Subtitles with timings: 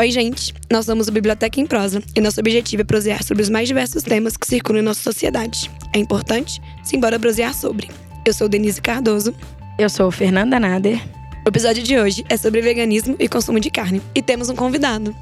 [0.00, 0.54] Oi, gente!
[0.70, 4.04] Nós somos a Biblioteca em Prosa e nosso objetivo é prosear sobre os mais diversos
[4.04, 5.68] temas que circulam em nossa sociedade.
[5.92, 6.62] É importante?
[6.84, 7.90] Simbora prosear sobre.
[8.24, 9.34] Eu sou Denise Cardoso.
[9.76, 11.00] Eu sou Fernanda Nader.
[11.44, 15.12] O episódio de hoje é sobre veganismo e consumo de carne e temos um convidado.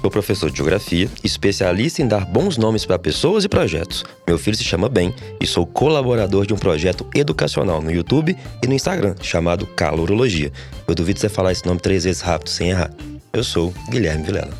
[0.00, 4.02] Sou professor de geografia, especialista em dar bons nomes para pessoas e projetos.
[4.26, 8.66] Meu filho se chama Ben e sou colaborador de um projeto educacional no YouTube e
[8.66, 10.50] no Instagram chamado Calorologia.
[10.88, 12.90] Eu duvido você falar esse nome três vezes rápido sem errar.
[13.34, 14.54] Eu sou Guilherme Vilela.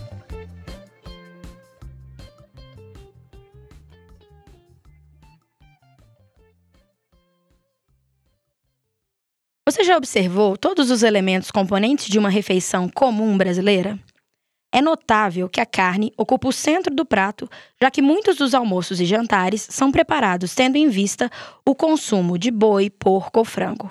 [9.64, 13.96] Você já observou todos os elementos componentes de uma refeição comum brasileira?
[14.72, 17.48] É notável que a carne ocupa o centro do prato,
[17.80, 21.30] já que muitos dos almoços e jantares são preparados tendo em vista
[21.64, 23.88] o consumo de boi, porco ou frango.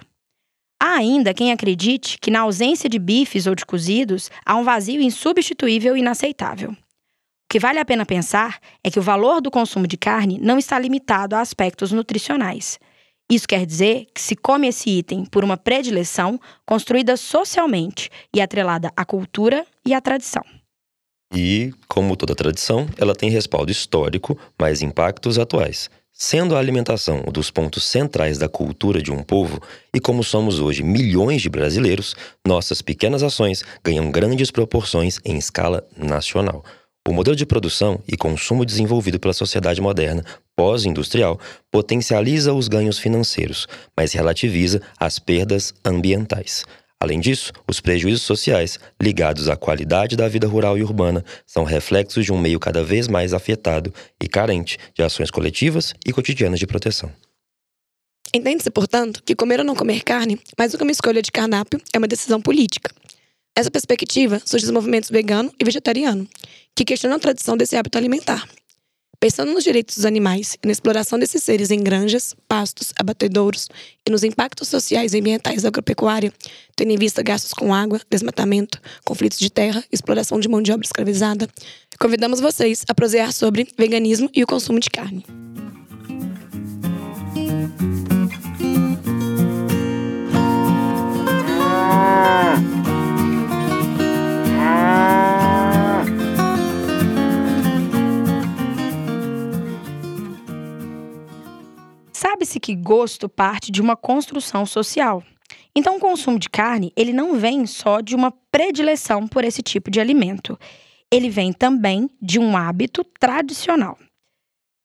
[0.86, 5.00] Há ainda quem acredite que, na ausência de bifes ou de cozidos, há um vazio
[5.00, 6.72] insubstituível e inaceitável.
[6.72, 6.76] O
[7.50, 10.78] que vale a pena pensar é que o valor do consumo de carne não está
[10.78, 12.78] limitado a aspectos nutricionais.
[13.32, 18.92] Isso quer dizer que se come esse item por uma predileção construída socialmente e atrelada
[18.94, 20.44] à cultura e à tradição.
[21.34, 25.90] E, como toda tradição, ela tem respaldo histórico, mas impactos atuais.
[26.26, 29.62] Sendo a alimentação um dos pontos centrais da cultura de um povo,
[29.94, 32.16] e como somos hoje milhões de brasileiros,
[32.48, 36.64] nossas pequenas ações ganham grandes proporções em escala nacional.
[37.06, 40.24] O modelo de produção e consumo desenvolvido pela sociedade moderna
[40.56, 41.38] pós-industrial
[41.70, 46.64] potencializa os ganhos financeiros, mas relativiza as perdas ambientais.
[47.04, 52.24] Além disso, os prejuízos sociais ligados à qualidade da vida rural e urbana são reflexos
[52.24, 56.66] de um meio cada vez mais afetado e carente de ações coletivas e cotidianas de
[56.66, 57.12] proteção.
[58.34, 61.78] Entende-se, portanto, que comer ou não comer carne, mais do que uma escolha de cardápio,
[61.92, 62.90] é uma decisão política.
[63.58, 66.26] Nessa perspectiva, surgem os movimentos vegano e vegetariano,
[66.74, 68.48] que questionam a tradição desse hábito alimentar
[69.24, 73.70] Pensando nos direitos dos animais e na exploração desses seres em granjas, pastos, abatedouros
[74.06, 76.34] e nos impactos sociais e ambientais da agropecuária,
[76.76, 80.86] tendo em vista gastos com água, desmatamento, conflitos de terra, exploração de mão de obra
[80.86, 81.48] escravizada,
[81.98, 85.24] convidamos vocês a prosear sobre veganismo e o consumo de carne.
[102.24, 105.22] Sabe-se que gosto parte de uma construção social.
[105.76, 109.92] Então, o consumo de carne, ele não vem só de uma predileção por esse tipo
[109.92, 110.58] de alimento.
[111.12, 114.00] Ele vem também de um hábito tradicional.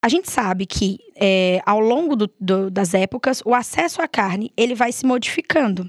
[0.05, 4.53] A gente sabe que, é, ao longo do, do, das épocas, o acesso à carne
[4.57, 5.89] ele vai se modificando.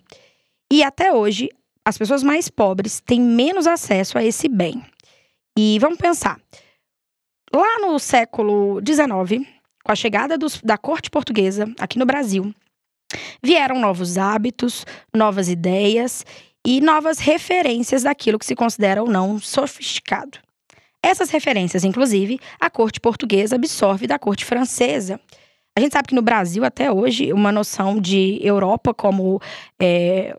[0.72, 1.50] E até hoje,
[1.84, 4.86] as pessoas mais pobres têm menos acesso a esse bem.
[5.58, 6.40] E vamos pensar.
[7.52, 9.50] Lá no século XIX,
[9.84, 12.54] com a chegada dos, da corte portuguesa aqui no Brasil,
[13.42, 16.26] vieram novos hábitos, novas ideias
[16.66, 20.40] e novas referências daquilo que se considera ou não sofisticado.
[21.02, 25.20] Essas referências, inclusive, a corte portuguesa absorve da corte francesa.
[25.78, 29.42] A gente sabe que no Brasil, até hoje, uma noção de Europa como
[29.82, 30.38] é,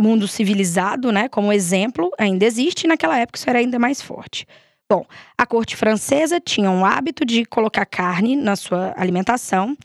[0.00, 4.46] mundo civilizado, né, como exemplo, ainda existe, e naquela época isso era ainda mais forte.
[4.94, 5.04] Bom,
[5.36, 9.76] a corte francesa tinha um hábito de colocar carne na sua alimentação,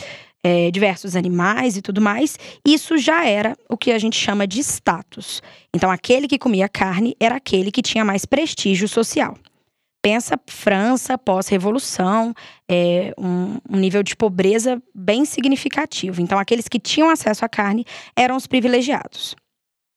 [0.44, 2.38] é, diversos animais e tudo mais.
[2.64, 5.42] Isso já era o que a gente chama de status.
[5.76, 9.36] Então, aquele que comia carne era aquele que tinha mais prestígio social.
[10.00, 12.32] Pensa França pós-revolução,
[12.70, 16.22] é, um, um nível de pobreza bem significativo.
[16.22, 17.84] Então, aqueles que tinham acesso à carne
[18.16, 19.36] eram os privilegiados.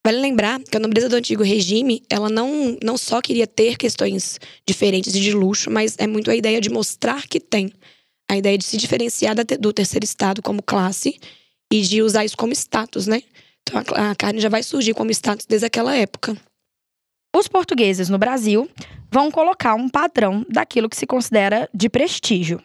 [0.05, 4.41] Vale lembrar que a nobreza do antigo regime, ela não, não só queria ter questões
[4.67, 7.73] diferentes e de luxo, mas é muito a ideia de mostrar que tem.
[8.29, 11.21] A ideia de se diferenciar do terceiro estado como classe
[11.73, 13.23] e de usar isso como status, né?
[13.63, 16.37] Então a, carne já vai surgir como status desde aquela época.
[17.35, 18.69] Os portugueses no Brasil
[19.11, 22.61] vão colocar um padrão daquilo que se considera de prestígio.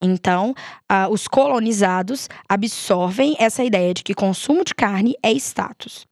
[0.00, 0.54] Então,
[0.90, 6.06] uh, os colonizados absorvem essa ideia de que consumo de carne é status.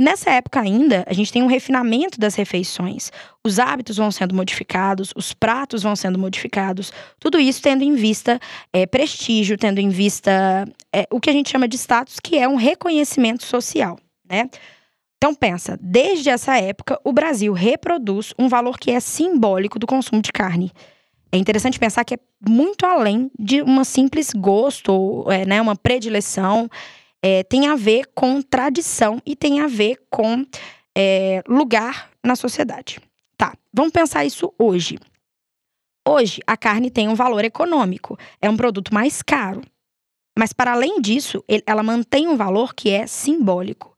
[0.00, 3.12] Nessa época ainda, a gente tem um refinamento das refeições.
[3.44, 8.40] Os hábitos vão sendo modificados, os pratos vão sendo modificados, tudo isso tendo em vista
[8.72, 12.48] é, prestígio, tendo em vista é, o que a gente chama de status, que é
[12.48, 13.98] um reconhecimento social,
[14.28, 14.48] né?
[15.18, 20.20] Então pensa, desde essa época, o Brasil reproduz um valor que é simbólico do consumo
[20.20, 20.72] de carne.
[21.30, 26.68] É interessante pensar que é muito além de uma simples gosto, é, né, uma predileção
[27.22, 30.44] é, tem a ver com tradição e tem a ver com
[30.96, 33.00] é, lugar na sociedade.
[33.36, 34.98] Tá, vamos pensar isso hoje.
[36.06, 39.62] Hoje, a carne tem um valor econômico, é um produto mais caro.
[40.36, 43.92] Mas, para além disso, ela mantém um valor que é simbólico.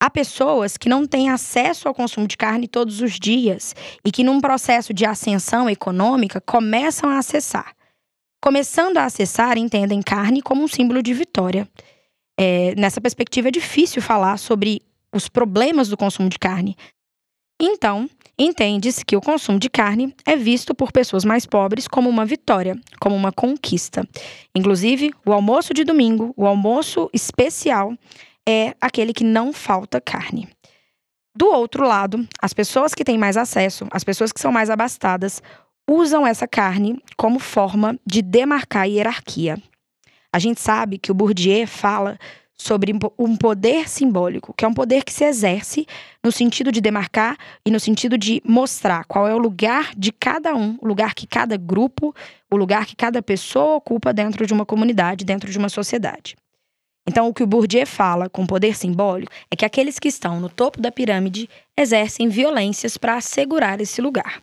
[0.00, 3.74] Há pessoas que não têm acesso ao consumo de carne todos os dias
[4.04, 7.74] e que, num processo de ascensão econômica, começam a acessar.
[8.42, 11.68] Começando a acessar, entendem carne como um símbolo de vitória.
[12.38, 16.76] É, nessa perspectiva, é difícil falar sobre os problemas do consumo de carne.
[17.60, 22.26] Então, entende-se que o consumo de carne é visto por pessoas mais pobres como uma
[22.26, 24.06] vitória, como uma conquista.
[24.54, 27.94] Inclusive, o almoço de domingo, o almoço especial,
[28.46, 30.48] é aquele que não falta carne.
[31.34, 35.42] Do outro lado, as pessoas que têm mais acesso, as pessoas que são mais abastadas,
[35.88, 39.56] usam essa carne como forma de demarcar a hierarquia.
[40.36, 42.18] A gente sabe que o Bourdieu fala
[42.54, 45.86] sobre um poder simbólico, que é um poder que se exerce
[46.22, 50.54] no sentido de demarcar e no sentido de mostrar qual é o lugar de cada
[50.54, 52.14] um, o lugar que cada grupo,
[52.50, 56.36] o lugar que cada pessoa ocupa dentro de uma comunidade, dentro de uma sociedade.
[57.08, 60.50] Então, o que o Bourdieu fala com poder simbólico é que aqueles que estão no
[60.50, 64.42] topo da pirâmide exercem violências para assegurar esse lugar.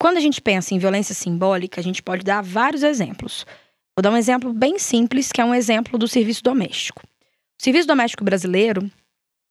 [0.00, 3.44] Quando a gente pensa em violência simbólica, a gente pode dar vários exemplos.
[3.96, 7.02] Vou dar um exemplo bem simples, que é um exemplo do serviço doméstico.
[7.04, 8.90] O serviço doméstico brasileiro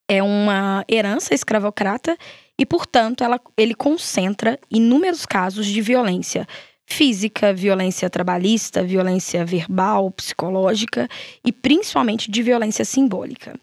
[0.10, 2.18] é uma herança escravocrata
[2.60, 6.46] e, portanto, ela, ele concentra inúmeros casos de violência
[6.86, 11.08] física, violência trabalhista, violência verbal, psicológica
[11.46, 13.58] e principalmente de violência simbólica.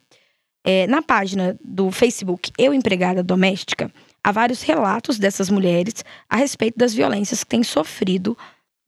[0.64, 3.92] É, na página do Facebook Eu Empregada Doméstica,
[4.24, 8.36] há vários relatos dessas mulheres a respeito das violências que têm sofrido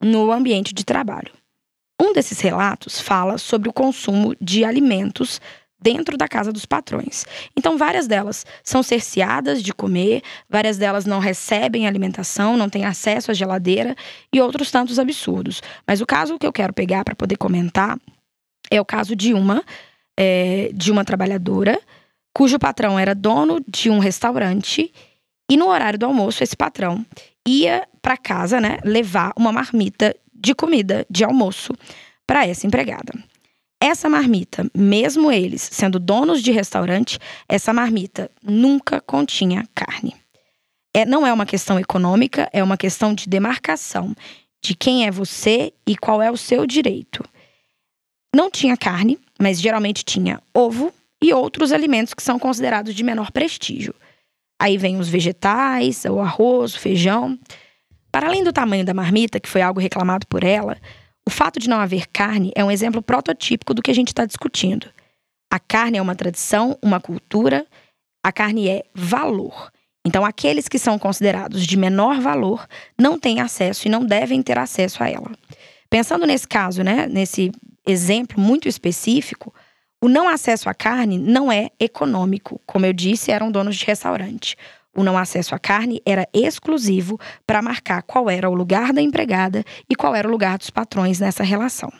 [0.02, 1.41] no ambiente de trabalho.
[2.02, 5.40] Um desses relatos fala sobre o consumo de alimentos
[5.80, 7.24] dentro da casa dos patrões.
[7.56, 10.20] Então, várias delas são cerceadas de comer,
[10.50, 13.94] várias delas não recebem alimentação, não têm acesso à geladeira
[14.32, 15.62] e outros tantos absurdos.
[15.86, 17.96] Mas o caso que eu quero pegar para poder comentar
[18.68, 19.62] é o caso de uma
[20.18, 21.80] é, de uma trabalhadora
[22.34, 24.92] cujo patrão era dono de um restaurante
[25.48, 27.06] e no horário do almoço esse patrão
[27.46, 31.72] ia para casa, né, levar uma marmita de comida de almoço
[32.26, 33.12] para essa empregada.
[33.80, 37.18] Essa marmita, mesmo eles sendo donos de restaurante,
[37.48, 40.14] essa marmita nunca continha carne.
[40.94, 44.14] É, não é uma questão econômica, é uma questão de demarcação
[44.62, 47.24] de quem é você e qual é o seu direito.
[48.34, 50.92] Não tinha carne, mas geralmente tinha ovo
[51.22, 53.94] e outros alimentos que são considerados de menor prestígio.
[54.60, 57.38] Aí vem os vegetais, o arroz, o feijão.
[58.12, 60.76] Para além do tamanho da marmita, que foi algo reclamado por ela,
[61.26, 64.26] o fato de não haver carne é um exemplo prototípico do que a gente está
[64.26, 64.88] discutindo.
[65.50, 67.66] A carne é uma tradição, uma cultura,
[68.22, 69.72] a carne é valor.
[70.04, 72.66] Então, aqueles que são considerados de menor valor
[72.98, 75.30] não têm acesso e não devem ter acesso a ela.
[75.88, 77.52] Pensando nesse caso, né, nesse
[77.86, 79.54] exemplo muito específico,
[80.02, 82.60] o não acesso à carne não é econômico.
[82.66, 84.56] Como eu disse, eram donos de restaurante.
[84.96, 89.64] O não acesso à carne era exclusivo para marcar qual era o lugar da empregada
[89.88, 91.90] e qual era o lugar dos patrões nessa relação.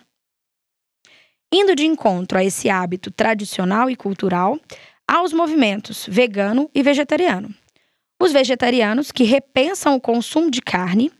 [1.53, 4.59] Indo de encontro a esse hábito tradicional e cultural,
[5.07, 7.55] há os movimentos vegano e vegetariano.
[8.21, 11.11] Os vegetarianos que repensam o consumo de carne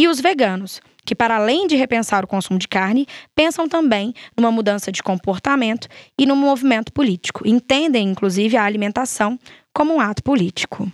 [0.00, 4.50] e os veganos, que, para além de repensar o consumo de carne, pensam também numa
[4.50, 7.46] mudança de comportamento e num movimento político.
[7.46, 9.38] Entendem, inclusive, a alimentação
[9.72, 10.90] como um ato político.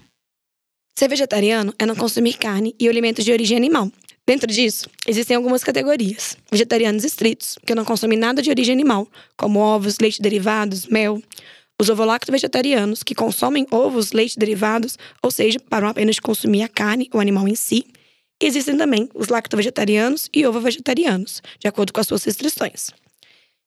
[0.94, 3.90] Ser vegetariano é não consumir carne e alimentos de origem animal.
[4.26, 6.36] Dentro disso, existem algumas categorias.
[6.50, 11.20] Vegetarianos estritos, que não consomem nada de origem animal, como ovos, leite derivados, mel.
[11.80, 17.10] Os ovolacto-vegetarianos, que consomem ovos, leite derivados, ou seja, param apenas de consumir a carne,
[17.12, 17.84] o animal em si.
[18.40, 22.90] E existem também os lacto-vegetarianos e ovo-vegetarianos, de acordo com as suas restrições.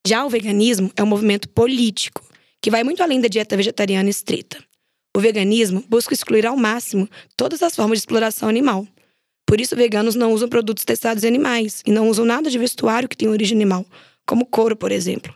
[0.08, 2.24] Já o veganismo é um movimento político,
[2.62, 4.64] que vai muito além da dieta vegetariana estrita.
[5.16, 8.86] O veganismo busca excluir ao máximo todas as formas de exploração animal.
[9.48, 13.08] Por isso, veganos não usam produtos testados em animais e não usam nada de vestuário
[13.08, 13.86] que tem origem animal,
[14.28, 15.34] como couro, por exemplo.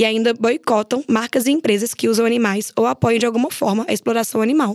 [0.00, 3.92] E ainda boicotam marcas e empresas que usam animais ou apoiam de alguma forma a
[3.92, 4.74] exploração animal.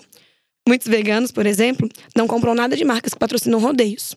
[0.68, 4.14] Muitos veganos, por exemplo, não compram nada de marcas que patrocinam rodeios.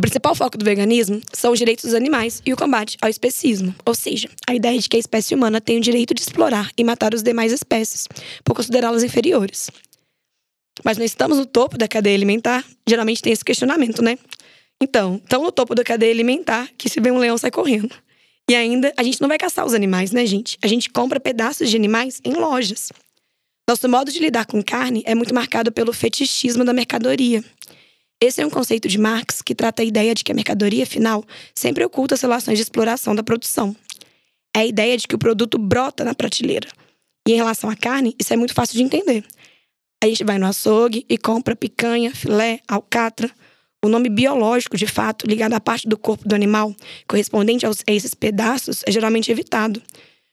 [0.00, 3.74] O principal foco do veganismo são os direitos dos animais e o combate ao especismo,
[3.84, 6.82] ou seja, a ideia de que a espécie humana tem o direito de explorar e
[6.82, 8.08] matar as demais espécies,
[8.42, 9.70] por considerá-las inferiores.
[10.82, 12.64] Mas não estamos no topo da cadeia alimentar?
[12.88, 14.18] Geralmente tem esse questionamento, né?
[14.82, 17.94] Então, tão no topo da cadeia alimentar que se vê um leão sai correndo.
[18.50, 20.56] E ainda, a gente não vai caçar os animais, né, gente?
[20.62, 22.88] A gente compra pedaços de animais em lojas.
[23.68, 27.44] Nosso modo de lidar com carne é muito marcado pelo fetichismo da mercadoria.
[28.22, 31.24] Esse é um conceito de Marx que trata a ideia de que a mercadoria final
[31.54, 33.74] sempre oculta as relações de exploração da produção.
[34.54, 36.68] É a ideia de que o produto brota na prateleira.
[37.26, 39.24] E em relação à carne, isso é muito fácil de entender.
[40.04, 43.30] A gente vai no açougue e compra picanha, filé, alcatra.
[43.82, 46.74] O nome biológico, de fato, ligado à parte do corpo do animal,
[47.08, 49.80] correspondente aos, a esses pedaços, é geralmente evitado.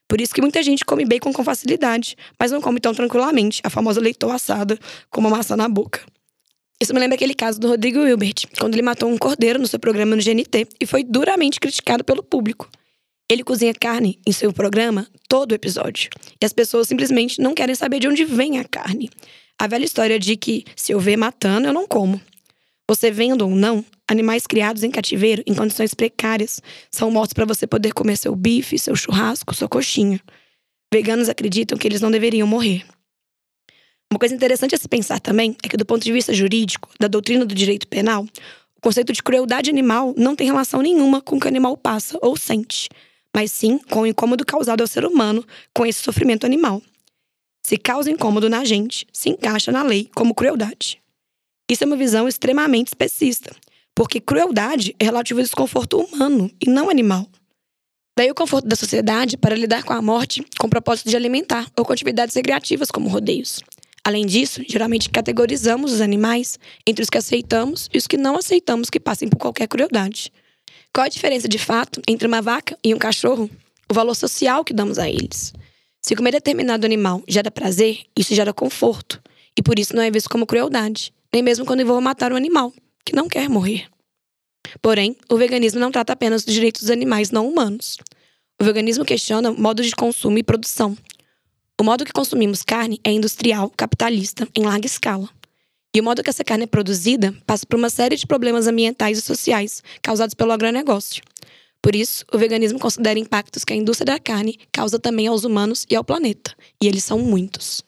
[0.09, 3.69] Por isso que muita gente come bacon com facilidade, mas não come tão tranquilamente, a
[3.69, 4.77] famosa leitão assada,
[5.09, 6.01] com uma maçã na boca.
[6.79, 9.79] Isso me lembra aquele caso do Rodrigo Hilbert, quando ele matou um cordeiro no seu
[9.79, 12.69] programa no GNT e foi duramente criticado pelo público.
[13.29, 16.09] Ele cozinha carne em seu programa todo episódio.
[16.41, 19.09] E as pessoas simplesmente não querem saber de onde vem a carne.
[19.59, 22.21] A velha história de que se eu ver matando, eu não como.
[22.87, 27.67] Você vendo ou não, animais criados em cativeiro em condições precárias são mortos para você
[27.67, 30.21] poder comer seu bife, seu churrasco, sua coxinha.
[30.93, 32.85] Veganos acreditam que eles não deveriam morrer.
[34.11, 37.07] Uma coisa interessante a se pensar também é que, do ponto de vista jurídico, da
[37.07, 38.23] doutrina do direito penal,
[38.75, 42.17] o conceito de crueldade animal não tem relação nenhuma com o que o animal passa
[42.21, 42.89] ou sente
[43.37, 46.81] mas sim com o incômodo causado ao ser humano com esse sofrimento animal.
[47.63, 50.99] Se causa incômodo na gente, se encaixa na lei como crueldade.
[51.69, 53.55] Isso é uma visão extremamente especista,
[53.93, 57.27] porque crueldade é relativo ao desconforto humano e não animal.
[58.17, 61.69] Daí o conforto da sociedade para lidar com a morte com o propósito de alimentar
[61.77, 63.61] ou com atividades recreativas como rodeios.
[64.07, 68.89] Além disso, geralmente categorizamos os animais entre os que aceitamos e os que não aceitamos
[68.89, 70.31] que passem por qualquer crueldade.
[70.93, 73.49] Qual a diferença de fato entre uma vaca e um cachorro?
[73.91, 75.51] O valor social que damos a eles.
[76.01, 79.21] Se comer determinado animal gera prazer, isso gera conforto.
[79.57, 82.71] E por isso não é visto como crueldade, nem mesmo quando vou matar um animal,
[83.03, 83.89] que não quer morrer.
[84.81, 87.97] Porém, o veganismo não trata apenas dos direitos dos animais não humanos.
[88.57, 90.95] O veganismo questiona o modo de consumo e produção.
[91.79, 95.29] O modo que consumimos carne é industrial, capitalista, em larga escala.
[95.95, 99.19] E o modo que essa carne é produzida passa por uma série de problemas ambientais
[99.19, 101.21] e sociais causados pelo agronegócio.
[101.79, 105.85] Por isso, o veganismo considera impactos que a indústria da carne causa também aos humanos
[105.87, 106.55] e ao planeta.
[106.81, 107.83] E eles são muitos.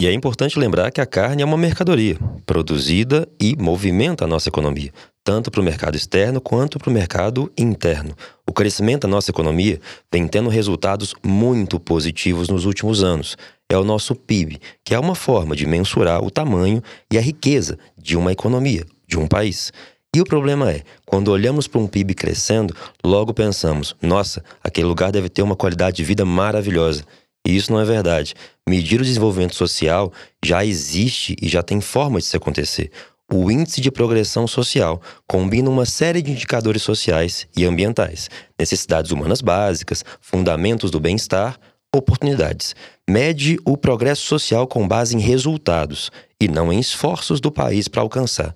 [0.00, 4.48] E é importante lembrar que a carne é uma mercadoria, produzida e movimenta a nossa
[4.48, 4.92] economia,
[5.28, 8.16] tanto para o mercado externo quanto para o mercado interno.
[8.48, 9.78] O crescimento da nossa economia
[10.10, 13.36] vem tendo resultados muito positivos nos últimos anos.
[13.68, 16.82] É o nosso PIB, que é uma forma de mensurar o tamanho
[17.12, 19.70] e a riqueza de uma economia, de um país.
[20.16, 25.12] E o problema é, quando olhamos para um PIB crescendo, logo pensamos: nossa, aquele lugar
[25.12, 27.04] deve ter uma qualidade de vida maravilhosa.
[27.46, 28.34] E isso não é verdade.
[28.66, 30.10] Medir o desenvolvimento social
[30.42, 32.90] já existe e já tem forma de se acontecer.
[33.30, 39.42] O índice de progressão social combina uma série de indicadores sociais e ambientais, necessidades humanas
[39.42, 41.58] básicas, fundamentos do bem-estar,
[41.94, 42.74] oportunidades.
[43.08, 48.00] Mede o progresso social com base em resultados e não em esforços do país para
[48.00, 48.54] alcançar.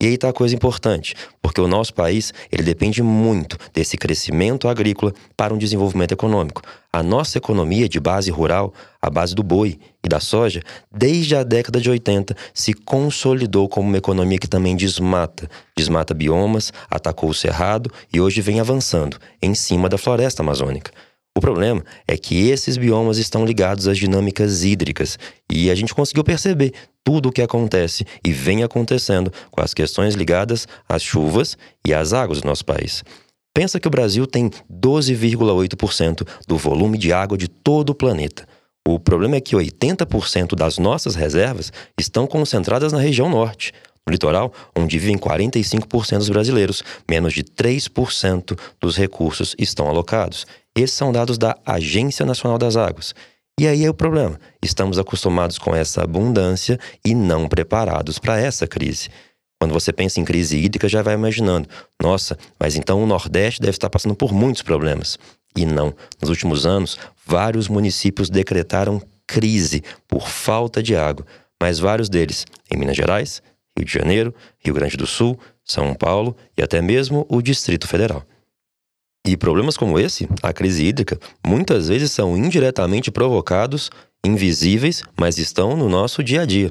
[0.00, 4.68] E aí está a coisa importante, porque o nosso país ele depende muito desse crescimento
[4.68, 6.62] agrícola para um desenvolvimento econômico.
[6.92, 11.44] A nossa economia de base rural, a base do boi e da soja, desde a
[11.44, 15.48] década de 80 se consolidou como uma economia que também desmata.
[15.76, 20.90] Desmata biomas, atacou o cerrado e hoje vem avançando em cima da floresta amazônica.
[21.36, 25.18] O problema é que esses biomas estão ligados às dinâmicas hídricas
[25.50, 26.72] e a gente conseguiu perceber
[27.04, 31.56] tudo o que acontece e vem acontecendo com as questões ligadas às chuvas
[31.86, 33.04] e às águas do nosso país.
[33.54, 38.48] Pensa que o Brasil tem 12,8% do volume de água de todo o planeta.
[38.86, 43.72] O problema é que 80% das nossas reservas estão concentradas na região norte.
[44.06, 50.46] No litoral, onde vivem 45% dos brasileiros, menos de 3% dos recursos estão alocados.
[50.76, 53.14] Esses são dados da Agência Nacional das Águas.
[53.58, 54.38] E aí é o problema.
[54.60, 59.08] Estamos acostumados com essa abundância e não preparados para essa crise.
[59.60, 61.68] Quando você pensa em crise hídrica, já vai imaginando:
[62.02, 65.18] nossa, mas então o Nordeste deve estar passando por muitos problemas.
[65.56, 65.94] E não.
[66.20, 71.24] Nos últimos anos, vários municípios decretaram crise por falta de água,
[71.62, 73.40] mas vários deles em Minas Gerais,
[73.78, 78.24] Rio de Janeiro, Rio Grande do Sul, São Paulo e até mesmo o Distrito Federal.
[79.26, 83.90] E problemas como esse, a crise hídrica, muitas vezes são indiretamente provocados,
[84.22, 86.70] invisíveis, mas estão no nosso dia a dia.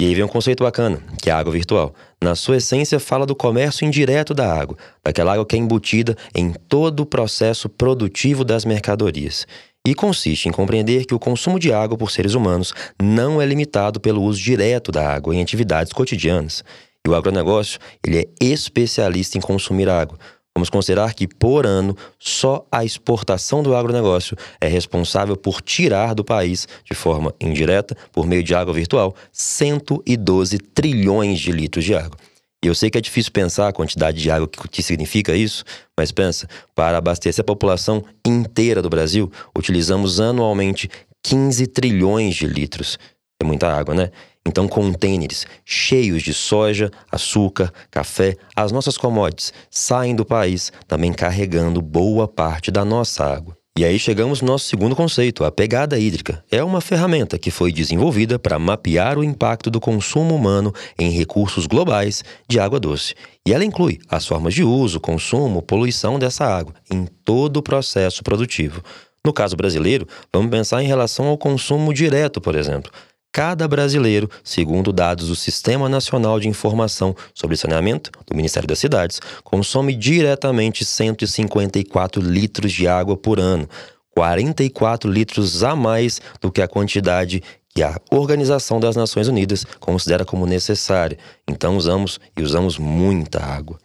[0.00, 1.92] E aí vem um conceito bacana, que é a água virtual.
[2.22, 6.52] Na sua essência, fala do comércio indireto da água, daquela água que é embutida em
[6.52, 9.44] todo o processo produtivo das mercadorias.
[9.84, 13.98] E consiste em compreender que o consumo de água por seres humanos não é limitado
[13.98, 16.62] pelo uso direto da água em atividades cotidianas.
[17.04, 20.16] E o agronegócio, ele é especialista em consumir água,
[20.58, 26.24] vamos considerar que, por ano, só a exportação do agronegócio é responsável por tirar do
[26.24, 32.18] país, de forma indireta, por meio de água virtual, 112 trilhões de litros de água.
[32.62, 35.64] E eu sei que é difícil pensar a quantidade de água que, significa isso,
[35.96, 40.90] mas pensa, para abastecer a população inteira do Brasil, utilizamos anualmente
[41.22, 42.98] 15 trilhões de litros.
[43.40, 44.10] É muita água, né?
[44.48, 51.82] Então, contêineres cheios de soja, açúcar, café, as nossas commodities saem do país, também carregando
[51.82, 53.54] boa parte da nossa água.
[53.76, 56.42] E aí chegamos no nosso segundo conceito, a pegada hídrica.
[56.50, 61.66] É uma ferramenta que foi desenvolvida para mapear o impacto do consumo humano em recursos
[61.66, 63.14] globais de água doce.
[63.46, 68.24] E ela inclui as formas de uso, consumo, poluição dessa água em todo o processo
[68.24, 68.82] produtivo.
[69.24, 72.90] No caso brasileiro, vamos pensar em relação ao consumo direto, por exemplo.
[73.32, 79.20] Cada brasileiro, segundo dados do Sistema Nacional de Informação sobre Saneamento, do Ministério das Cidades,
[79.44, 83.68] consome diretamente 154 litros de água por ano,
[84.10, 87.42] 44 litros a mais do que a quantidade
[87.74, 91.18] que a Organização das Nações Unidas considera como necessária.
[91.46, 93.78] Então usamos e usamos muita água.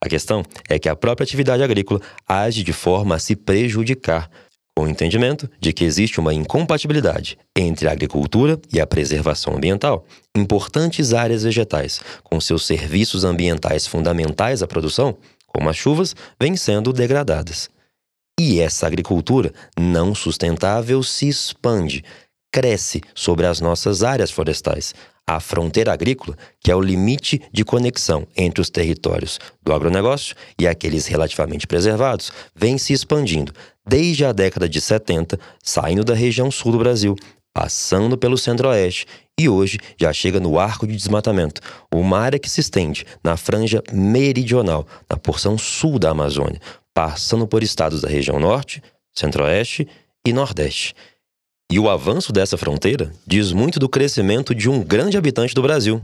[0.00, 4.30] A questão é que a própria atividade agrícola age de forma a se prejudicar,
[4.76, 10.06] com o entendimento de que existe uma incompatibilidade entre a agricultura e a preservação ambiental,
[10.36, 16.92] importantes áreas vegetais, com seus serviços ambientais fundamentais à produção, como as chuvas, vêm sendo
[16.92, 17.68] degradadas.
[18.40, 22.02] E essa agricultura não sustentável se expande,
[22.52, 24.94] cresce sobre as nossas áreas florestais,
[25.26, 30.68] a fronteira agrícola, que é o limite de conexão entre os territórios do agronegócio e
[30.68, 33.52] aqueles relativamente preservados, vem se expandindo
[33.86, 37.16] desde a década de 70, saindo da região sul do Brasil,
[37.54, 39.06] passando pelo centro-oeste
[39.38, 41.60] e hoje já chega no arco de desmatamento,
[41.92, 46.60] uma área que se estende na franja meridional, na porção sul da Amazônia,
[46.92, 48.82] passando por estados da região norte,
[49.14, 49.88] centro-oeste
[50.24, 50.94] e nordeste.
[51.70, 56.02] E o avanço dessa fronteira diz muito do crescimento de um grande habitante do Brasil,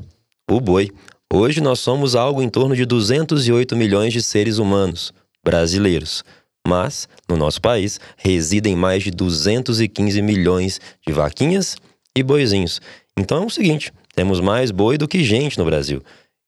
[0.51, 0.91] o boi.
[1.33, 5.13] Hoje nós somos algo em torno de 208 milhões de seres humanos
[5.45, 6.25] brasileiros.
[6.67, 11.77] Mas, no nosso país, residem mais de 215 milhões de vaquinhas
[12.17, 12.81] e boizinhos.
[13.17, 16.03] Então é o seguinte: temos mais boi do que gente no Brasil.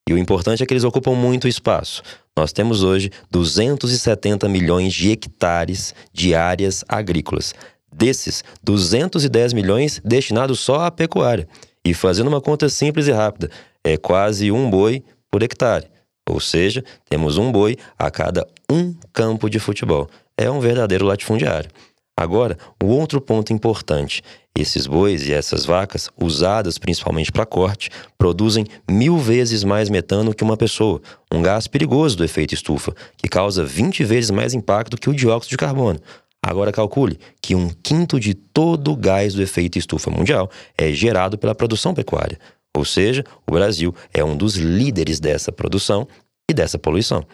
[0.08, 2.02] E o importante é que eles ocupam muito espaço.
[2.36, 7.54] Nós temos hoje 270 milhões de hectares de áreas agrícolas.
[7.92, 11.48] Desses, 210 milhões destinados só à pecuária.
[11.84, 13.50] E fazendo uma conta simples e rápida,
[13.82, 15.88] é quase um boi por hectare.
[16.28, 20.08] Ou seja, temos um boi a cada um campo de futebol.
[20.36, 21.70] É um verdadeiro latifundiário.
[22.16, 24.22] Agora, o outro ponto importante:
[24.54, 30.44] esses bois e essas vacas, usadas principalmente para corte, produzem mil vezes mais metano que
[30.44, 31.00] uma pessoa,
[31.32, 35.50] um gás perigoso do efeito estufa, que causa 20 vezes mais impacto que o dióxido
[35.50, 35.98] de carbono.
[36.42, 41.36] Agora calcule que um quinto de todo o gás do efeito estufa mundial é gerado
[41.36, 42.38] pela produção pecuária.
[42.76, 46.08] Ou seja, o Brasil é um dos líderes dessa produção
[46.50, 47.24] e dessa poluição.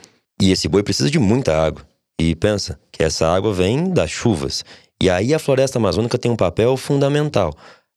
[0.41, 1.87] E esse boi precisa de muita água.
[2.21, 4.65] E pensa que essa água vem das chuvas.
[5.01, 7.55] E aí a floresta amazônica tem um papel fundamental.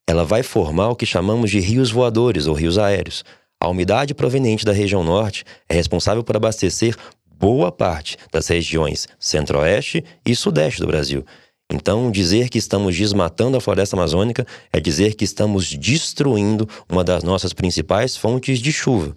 [0.08, 3.24] Ela vai formar o que chamamos de rios voadores ou rios aéreos.
[3.62, 6.96] A umidade proveniente da região norte é responsável por abastecer
[7.40, 11.26] boa parte das regiões centro-oeste e sudeste do Brasil.
[11.72, 17.24] Então, dizer que estamos desmatando a floresta amazônica é dizer que estamos destruindo uma das
[17.24, 19.16] nossas principais fontes de chuva.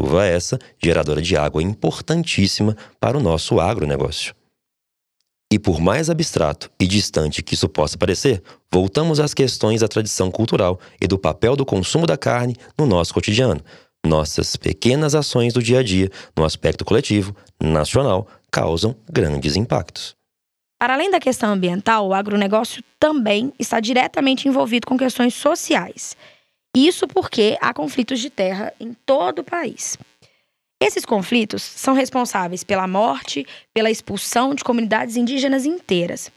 [0.00, 4.34] Chuva essa geradora de água importantíssima para o nosso agronegócio.
[5.52, 10.30] E por mais abstrato e distante que isso possa parecer, voltamos às questões da tradição
[10.30, 13.60] cultural e do papel do consumo da carne no nosso cotidiano,
[14.04, 20.14] nossas pequenas ações do dia a dia, no aspecto coletivo, nacional, causam grandes impactos.
[20.78, 26.16] Para além da questão ambiental, o agronegócio também está diretamente envolvido com questões sociais.
[26.76, 29.96] Isso porque há conflitos de terra em todo o país.
[30.82, 36.32] Esses conflitos são responsáveis pela morte, pela expulsão de comunidades indígenas inteiras,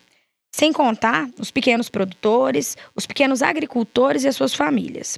[0.54, 5.18] sem contar os pequenos produtores, os pequenos agricultores e as suas famílias.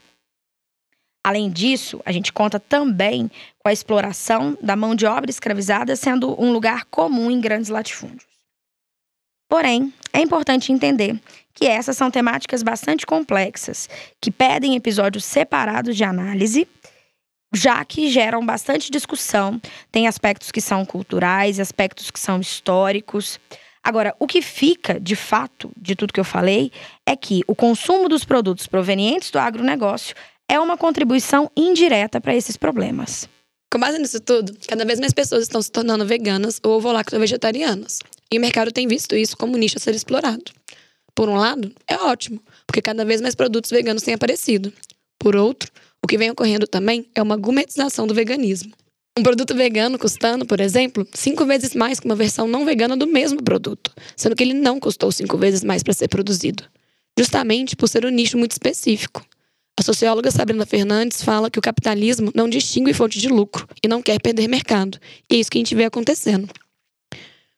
[1.28, 6.42] Além disso, a gente conta também com a exploração da mão de obra escravizada sendo
[6.42, 8.24] um lugar comum em grandes latifúndios.
[9.50, 11.20] Porém, é importante entender
[11.54, 13.90] que essas são temáticas bastante complexas,
[14.22, 16.66] que pedem episódios separados de análise,
[17.54, 19.60] já que geram bastante discussão.
[19.92, 23.38] Tem aspectos que são culturais, aspectos que são históricos.
[23.84, 26.72] Agora, o que fica, de fato, de tudo que eu falei,
[27.06, 30.16] é que o consumo dos produtos provenientes do agronegócio
[30.50, 33.28] é uma contribuição indireta para esses problemas.
[33.72, 38.00] Com base nisso tudo, cada vez mais pessoas estão se tornando veganas ou ovo-lacto-vegetarianas.
[38.32, 40.44] E o mercado tem visto isso como nicho a ser explorado.
[41.14, 44.72] Por um lado, é ótimo, porque cada vez mais produtos veganos têm aparecido.
[45.20, 45.70] Por outro,
[46.02, 48.72] o que vem ocorrendo também é uma gourmetização do veganismo.
[49.18, 53.08] Um produto vegano custando, por exemplo, cinco vezes mais que uma versão não vegana do
[53.08, 56.64] mesmo produto, sendo que ele não custou cinco vezes mais para ser produzido.
[57.18, 59.26] Justamente por ser um nicho muito específico.
[59.80, 64.02] A socióloga Sabrina Fernandes fala que o capitalismo não distingue fonte de lucro e não
[64.02, 64.98] quer perder mercado.
[65.30, 66.50] E é isso que a gente vê acontecendo.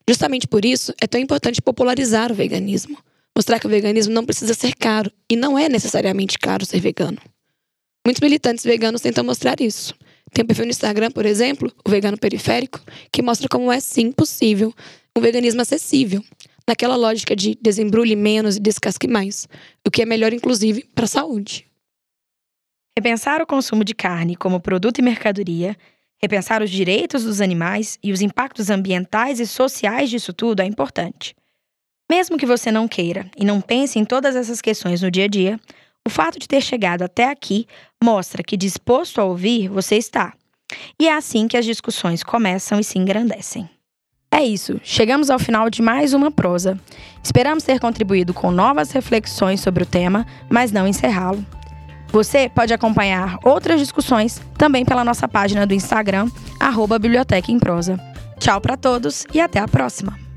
[0.08, 2.98] Justamente por isso, é tão importante popularizar o veganismo.
[3.34, 7.18] Mostrar que o veganismo não precisa ser caro e não é necessariamente caro ser vegano.
[8.06, 9.96] Muitos militantes veganos tentam mostrar isso.
[10.34, 14.12] Tem um perfil no Instagram, por exemplo, o Vegano Periférico, que mostra como é sim
[14.12, 14.74] possível
[15.16, 16.24] um veganismo acessível,
[16.68, 19.48] naquela lógica de desembrulhe menos e descasque mais,
[19.88, 21.69] o que é melhor, inclusive, para a saúde.
[22.98, 25.76] Repensar o consumo de carne como produto e mercadoria,
[26.22, 31.36] repensar os direitos dos animais e os impactos ambientais e sociais disso tudo é importante.
[32.10, 35.28] Mesmo que você não queira e não pense em todas essas questões no dia a
[35.28, 35.60] dia,
[36.06, 37.68] o fato de ter chegado até aqui
[38.04, 40.34] mostra que disposto a ouvir você está.
[41.00, 43.70] E é assim que as discussões começam e se engrandecem.
[44.32, 46.80] É isso, chegamos ao final de mais uma prosa.
[47.24, 51.44] Esperamos ter contribuído com novas reflexões sobre o tema, mas não encerrá-lo.
[52.12, 58.00] Você pode acompanhar outras discussões também pela nossa página do Instagram, arroba Biblioteca em Prosa.
[58.40, 60.29] Tchau para todos e até a próxima!